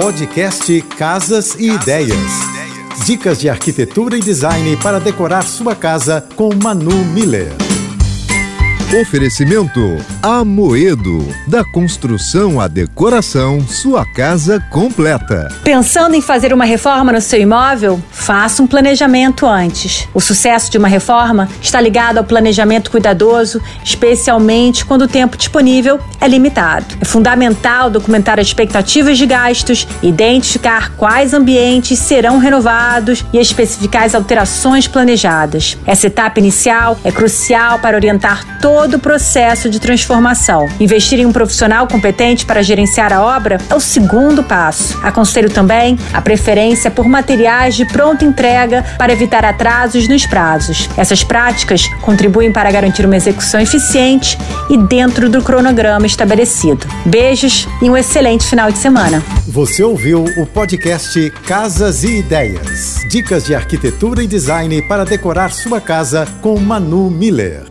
[0.00, 2.16] Podcast Casas e Ideias.
[3.04, 7.69] Dicas de arquitetura e design para decorar sua casa com Manu Miller.
[8.92, 11.24] Oferecimento Amoedo.
[11.46, 15.48] Da construção à decoração, sua casa completa.
[15.62, 18.02] Pensando em fazer uma reforma no seu imóvel?
[18.10, 20.08] Faça um planejamento antes.
[20.12, 26.00] O sucesso de uma reforma está ligado ao planejamento cuidadoso, especialmente quando o tempo disponível
[26.20, 26.86] é limitado.
[27.00, 34.16] É fundamental documentar as expectativas de gastos, identificar quais ambientes serão renovados e especificar as
[34.16, 35.78] alterações planejadas.
[35.86, 40.66] Essa etapa inicial é crucial para orientar todo todo o processo de transformação.
[40.80, 44.98] Investir em um profissional competente para gerenciar a obra é o segundo passo.
[45.02, 50.88] Aconselho também a preferência por materiais de pronta entrega para evitar atrasos nos prazos.
[50.96, 54.38] Essas práticas contribuem para garantir uma execução eficiente
[54.70, 56.86] e dentro do cronograma estabelecido.
[57.04, 59.22] Beijos e um excelente final de semana.
[59.46, 63.04] Você ouviu o podcast Casas e Ideias.
[63.10, 67.64] Dicas de arquitetura e design para decorar sua casa com Manu Miller.